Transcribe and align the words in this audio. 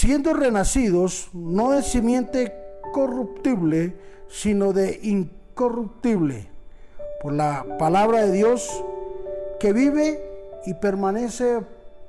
siendo 0.00 0.32
renacidos 0.32 1.28
no 1.34 1.72
de 1.72 1.82
simiente 1.82 2.54
corruptible, 2.90 3.94
sino 4.28 4.72
de 4.72 4.98
incorruptible, 5.02 6.48
por 7.22 7.34
la 7.34 7.66
palabra 7.78 8.24
de 8.24 8.32
Dios 8.32 8.82
que 9.58 9.74
vive 9.74 10.18
y 10.64 10.72
permanece 10.72 11.60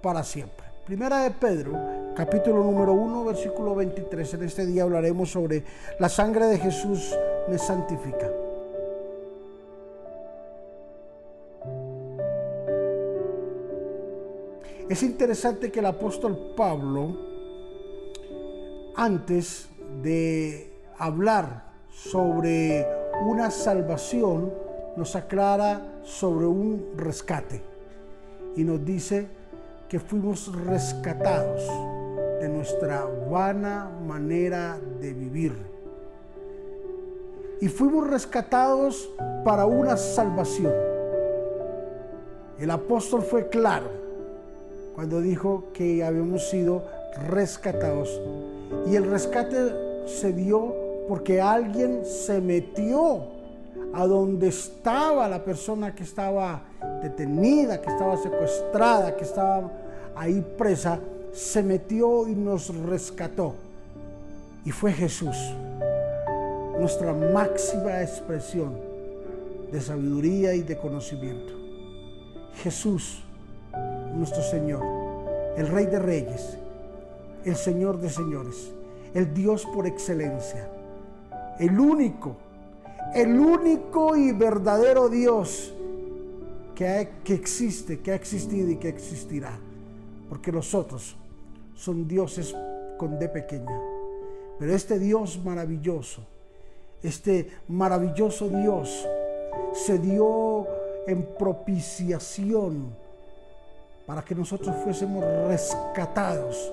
para 0.00 0.22
siempre. 0.22 0.66
Primera 0.86 1.24
de 1.24 1.32
Pedro, 1.32 1.72
capítulo 2.14 2.62
número 2.62 2.92
1, 2.92 3.24
versículo 3.24 3.74
23. 3.74 4.34
En 4.34 4.44
este 4.44 4.66
día 4.66 4.84
hablaremos 4.84 5.32
sobre 5.32 5.64
la 5.98 6.08
sangre 6.08 6.46
de 6.46 6.58
Jesús 6.58 7.18
me 7.48 7.58
santifica. 7.58 8.30
Es 14.88 15.02
interesante 15.02 15.72
que 15.72 15.80
el 15.80 15.86
apóstol 15.86 16.54
Pablo, 16.56 17.29
antes 18.96 19.68
de 20.02 20.72
hablar 20.98 21.70
sobre 21.90 22.86
una 23.26 23.50
salvación, 23.50 24.52
nos 24.96 25.16
aclara 25.16 26.00
sobre 26.02 26.46
un 26.46 26.92
rescate 26.96 27.62
y 28.56 28.64
nos 28.64 28.84
dice 28.84 29.26
que 29.88 29.98
fuimos 29.98 30.54
rescatados 30.64 31.62
de 32.40 32.48
nuestra 32.48 33.04
vana 33.30 33.90
manera 34.06 34.78
de 35.00 35.12
vivir. 35.12 35.52
Y 37.60 37.68
fuimos 37.68 38.08
rescatados 38.08 39.10
para 39.44 39.66
una 39.66 39.96
salvación. 39.96 40.72
El 42.58 42.70
apóstol 42.70 43.22
fue 43.22 43.48
claro 43.48 43.88
cuando 44.94 45.20
dijo 45.20 45.64
que 45.72 46.02
habíamos 46.04 46.48
sido 46.48 46.84
rescatados. 47.28 48.20
Y 48.86 48.96
el 48.96 49.10
rescate 49.10 50.06
se 50.06 50.32
dio 50.32 50.74
porque 51.08 51.40
alguien 51.40 52.04
se 52.04 52.40
metió 52.40 53.28
a 53.92 54.06
donde 54.06 54.48
estaba 54.48 55.28
la 55.28 55.44
persona 55.44 55.94
que 55.94 56.04
estaba 56.04 56.62
detenida, 57.02 57.80
que 57.80 57.90
estaba 57.90 58.16
secuestrada, 58.16 59.16
que 59.16 59.24
estaba 59.24 59.70
ahí 60.14 60.44
presa, 60.56 61.00
se 61.32 61.62
metió 61.62 62.28
y 62.28 62.34
nos 62.34 62.74
rescató. 62.74 63.54
Y 64.64 64.70
fue 64.70 64.92
Jesús, 64.92 65.36
nuestra 66.78 67.12
máxima 67.12 68.02
expresión 68.02 68.74
de 69.72 69.80
sabiduría 69.80 70.54
y 70.54 70.62
de 70.62 70.76
conocimiento. 70.76 71.54
Jesús 72.62 73.22
nuestro 74.14 74.42
Señor, 74.42 74.82
el 75.56 75.68
Rey 75.68 75.86
de 75.86 75.98
Reyes, 75.98 76.58
el 77.44 77.56
Señor 77.56 78.00
de 78.00 78.10
Señores, 78.10 78.70
el 79.14 79.32
Dios 79.32 79.66
por 79.66 79.86
excelencia, 79.86 80.68
el 81.58 81.78
único, 81.78 82.36
el 83.14 83.38
único 83.38 84.16
y 84.16 84.32
verdadero 84.32 85.08
Dios 85.08 85.72
que, 86.74 87.08
que 87.24 87.34
existe, 87.34 88.00
que 88.00 88.12
ha 88.12 88.14
existido 88.14 88.70
y 88.70 88.76
que 88.76 88.88
existirá. 88.88 89.58
Porque 90.28 90.52
los 90.52 90.74
otros 90.74 91.16
son 91.74 92.06
dioses 92.06 92.54
con 92.96 93.18
D 93.18 93.28
pequeña. 93.28 93.80
Pero 94.58 94.74
este 94.74 94.98
Dios 94.98 95.40
maravilloso, 95.42 96.22
este 97.02 97.50
maravilloso 97.68 98.48
Dios 98.48 99.06
se 99.72 99.98
dio 99.98 100.66
en 101.06 101.26
propiciación 101.38 102.94
para 104.06 104.22
que 104.22 104.34
nosotros 104.34 104.74
fuésemos 104.84 105.24
rescatados 105.48 106.72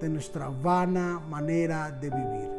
de 0.00 0.08
nuestra 0.08 0.48
vana 0.48 1.18
manera 1.18 1.90
de 1.90 2.10
vivir. 2.10 2.50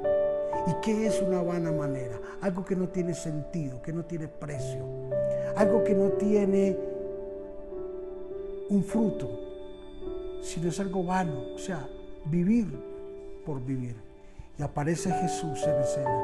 ¿Y 0.67 0.73
qué 0.81 1.07
es 1.07 1.21
una 1.21 1.41
vana 1.41 1.71
manera? 1.71 2.19
Algo 2.41 2.63
que 2.65 2.75
no 2.75 2.89
tiene 2.89 3.13
sentido, 3.13 3.81
que 3.81 3.93
no 3.93 4.03
tiene 4.05 4.27
precio, 4.27 4.85
algo 5.55 5.83
que 5.83 5.93
no 5.93 6.09
tiene 6.09 6.77
un 8.69 8.83
fruto, 8.83 9.29
sino 10.41 10.69
es 10.69 10.79
algo 10.79 11.03
vano, 11.03 11.53
o 11.55 11.57
sea, 11.57 11.87
vivir 12.25 12.67
por 13.45 13.63
vivir. 13.63 13.95
Y 14.57 14.61
aparece 14.61 15.11
Jesús 15.11 15.63
en 15.63 15.81
escena 15.81 16.23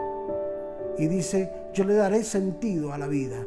y 0.97 1.07
dice, 1.07 1.51
yo 1.73 1.83
le 1.83 1.95
daré 1.95 2.23
sentido 2.23 2.93
a 2.93 2.97
la 2.97 3.07
vida, 3.07 3.37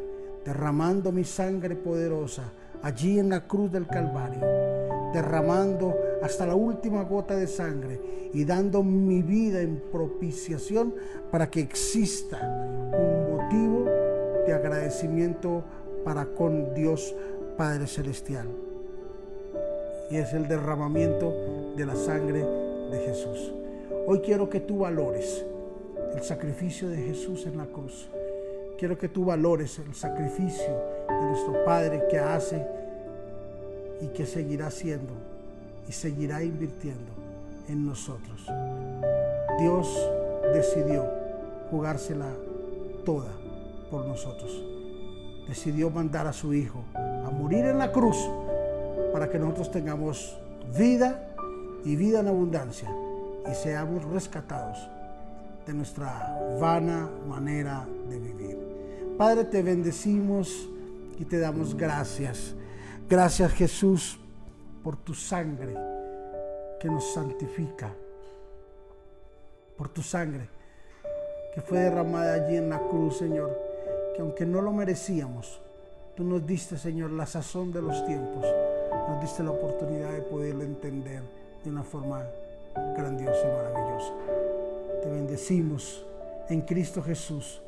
derramando 0.44 1.12
mi 1.12 1.24
sangre 1.24 1.76
poderosa 1.76 2.44
allí 2.82 3.18
en 3.18 3.30
la 3.30 3.46
cruz 3.46 3.70
del 3.72 3.86
Calvario, 3.86 4.40
derramando 5.12 5.96
hasta 6.22 6.46
la 6.46 6.54
última 6.54 7.02
gota 7.04 7.36
de 7.36 7.46
sangre 7.46 8.00
y 8.32 8.44
dando 8.44 8.82
mi 8.82 9.22
vida 9.22 9.60
en 9.60 9.80
propiciación 9.92 10.94
para 11.30 11.50
que 11.50 11.60
exista 11.60 12.38
un 12.92 13.36
motivo 13.36 13.84
de 14.46 14.52
agradecimiento 14.52 15.62
para 16.04 16.26
con 16.26 16.74
Dios 16.74 17.14
Padre 17.56 17.86
Celestial. 17.86 18.46
Y 20.10 20.16
es 20.16 20.32
el 20.32 20.48
derramamiento 20.48 21.74
de 21.76 21.86
la 21.86 21.94
sangre 21.94 22.44
de 22.90 22.98
Jesús. 23.00 23.52
Hoy 24.06 24.20
quiero 24.20 24.48
que 24.48 24.60
tú 24.60 24.78
valores 24.78 25.44
el 26.14 26.22
sacrificio 26.22 26.88
de 26.88 26.96
Jesús 26.96 27.46
en 27.46 27.58
la 27.58 27.66
cruz. 27.66 28.08
Quiero 28.78 28.96
que 28.96 29.08
tú 29.08 29.24
valores 29.24 29.78
el 29.78 29.94
sacrificio 29.94 30.72
de 31.08 31.26
nuestro 31.26 31.64
Padre 31.64 32.04
que 32.10 32.18
hace 32.18 32.64
y 34.00 34.08
que 34.08 34.24
seguirá 34.24 34.68
haciendo 34.68 35.37
y 35.88 35.92
seguirá 35.92 36.42
invirtiendo 36.42 37.12
en 37.68 37.86
nosotros. 37.86 38.46
Dios 39.58 39.88
decidió 40.52 41.04
jugársela 41.70 42.28
toda 43.04 43.32
por 43.90 44.06
nosotros. 44.06 44.64
Decidió 45.48 45.90
mandar 45.90 46.26
a 46.26 46.32
su 46.32 46.52
Hijo 46.52 46.84
a 46.94 47.30
morir 47.30 47.64
en 47.64 47.78
la 47.78 47.90
cruz 47.90 48.16
para 49.12 49.30
que 49.30 49.38
nosotros 49.38 49.70
tengamos 49.70 50.38
vida 50.78 51.28
y 51.84 51.96
vida 51.96 52.20
en 52.20 52.28
abundancia 52.28 52.90
y 53.50 53.54
seamos 53.54 54.04
rescatados 54.04 54.78
de 55.66 55.72
nuestra 55.72 56.38
vana 56.60 57.08
manera 57.26 57.86
de 58.08 58.18
vivir. 58.18 58.58
Padre, 59.16 59.44
te 59.44 59.62
bendecimos 59.62 60.68
y 61.18 61.24
te 61.24 61.38
damos 61.38 61.74
gracias. 61.74 62.54
Gracias 63.08 63.52
Jesús 63.52 64.18
por 64.82 64.96
tu 64.96 65.14
sangre 65.14 65.74
que 66.80 66.88
nos 66.88 67.12
santifica, 67.12 67.92
por 69.76 69.88
tu 69.88 70.02
sangre 70.02 70.48
que 71.54 71.60
fue 71.60 71.78
derramada 71.78 72.34
allí 72.34 72.56
en 72.56 72.68
la 72.68 72.78
cruz, 72.78 73.18
Señor, 73.18 73.58
que 74.14 74.20
aunque 74.20 74.46
no 74.46 74.60
lo 74.62 74.72
merecíamos, 74.72 75.60
tú 76.14 76.24
nos 76.24 76.46
diste, 76.46 76.76
Señor, 76.76 77.10
la 77.10 77.26
sazón 77.26 77.72
de 77.72 77.82
los 77.82 78.04
tiempos, 78.06 78.46
nos 79.08 79.20
diste 79.20 79.42
la 79.42 79.50
oportunidad 79.50 80.12
de 80.12 80.20
poderlo 80.20 80.62
entender 80.62 81.22
de 81.64 81.70
una 81.70 81.82
forma 81.82 82.24
grandiosa 82.96 83.40
y 83.44 83.56
maravillosa. 83.56 84.12
Te 85.02 85.08
bendecimos 85.10 86.04
en 86.48 86.60
Cristo 86.62 87.02
Jesús 87.02 87.60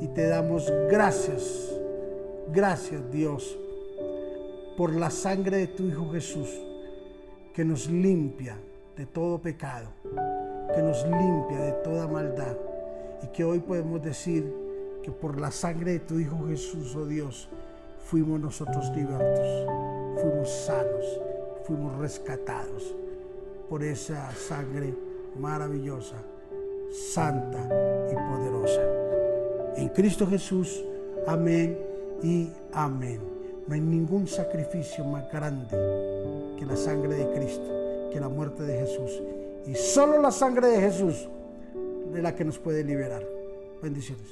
y 0.00 0.08
te 0.08 0.26
damos 0.26 0.70
gracias 0.88 1.72
Gracias 2.48 3.00
Dios 3.10 3.56
por 4.76 4.94
la 4.94 5.10
sangre 5.10 5.58
de 5.58 5.66
tu 5.68 5.84
Hijo 5.84 6.10
Jesús 6.10 6.48
que 7.54 7.64
nos 7.64 7.88
limpia 7.88 8.58
de 8.96 9.06
todo 9.06 9.40
pecado, 9.40 9.88
que 10.74 10.82
nos 10.82 11.04
limpia 11.04 11.60
de 11.60 11.72
toda 11.84 12.08
maldad 12.08 12.56
y 13.22 13.26
que 13.28 13.44
hoy 13.44 13.60
podemos 13.60 14.02
decir 14.02 14.52
que 15.02 15.10
por 15.10 15.40
la 15.40 15.50
sangre 15.50 15.92
de 15.92 15.98
tu 16.00 16.18
Hijo 16.18 16.46
Jesús, 16.48 16.96
oh 16.96 17.06
Dios, 17.06 17.48
fuimos 17.98 18.40
nosotros 18.40 18.90
libertos, 18.96 19.66
fuimos 20.20 20.50
sanos, 20.50 21.20
fuimos 21.64 21.98
rescatados 21.98 22.94
por 23.68 23.82
esa 23.82 24.30
sangre 24.32 24.94
maravillosa, 25.38 26.16
santa 26.90 27.64
y 28.10 28.14
poderosa. 28.14 28.82
En 29.76 29.88
Cristo 29.88 30.26
Jesús, 30.26 30.82
amén 31.26 31.78
y 32.22 32.50
amén. 32.72 33.41
No 33.66 33.74
hay 33.74 33.80
ningún 33.80 34.26
sacrificio 34.26 35.04
más 35.04 35.30
grande 35.30 35.76
que 36.58 36.66
la 36.66 36.76
sangre 36.76 37.14
de 37.14 37.32
Cristo, 37.32 38.10
que 38.12 38.20
la 38.20 38.28
muerte 38.28 38.62
de 38.64 38.78
Jesús. 38.78 39.22
Y 39.66 39.74
solo 39.74 40.20
la 40.20 40.30
sangre 40.30 40.68
de 40.68 40.80
Jesús 40.80 41.28
es 42.14 42.22
la 42.22 42.34
que 42.34 42.44
nos 42.44 42.58
puede 42.58 42.82
liberar. 42.84 43.22
Bendiciones. 43.80 44.26